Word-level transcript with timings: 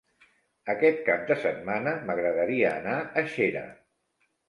Aquest 0.73 1.03
cap 1.09 1.27
de 1.33 1.37
setmana 1.43 1.95
m'agradaria 2.09 2.75
anar 2.81 2.99
a 3.25 3.29
Xera. 3.39 3.67